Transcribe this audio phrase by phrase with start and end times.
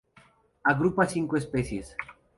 [0.63, 1.95] Agrupa cinco especies.